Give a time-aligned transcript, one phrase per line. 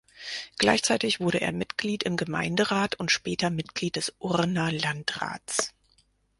[0.57, 5.75] Gleichzeitig wurde er Mitglied im Gemeinderat und später Mitglied des Urner Landrats.